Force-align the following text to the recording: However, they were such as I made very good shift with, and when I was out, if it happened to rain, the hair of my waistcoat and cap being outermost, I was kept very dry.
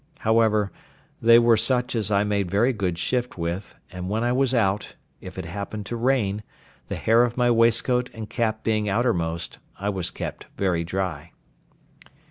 However, 0.21 0.71
they 1.21 1.37
were 1.37 1.55
such 1.55 1.95
as 1.95 2.09
I 2.09 2.23
made 2.23 2.49
very 2.49 2.73
good 2.73 2.97
shift 2.97 3.37
with, 3.37 3.75
and 3.91 4.09
when 4.09 4.23
I 4.23 4.31
was 4.31 4.51
out, 4.51 4.95
if 5.19 5.37
it 5.37 5.45
happened 5.45 5.85
to 5.85 5.95
rain, 5.95 6.41
the 6.87 6.95
hair 6.95 7.21
of 7.21 7.37
my 7.37 7.51
waistcoat 7.51 8.09
and 8.11 8.27
cap 8.27 8.63
being 8.63 8.89
outermost, 8.89 9.59
I 9.77 9.89
was 9.89 10.09
kept 10.09 10.47
very 10.57 10.83
dry. 10.83 11.33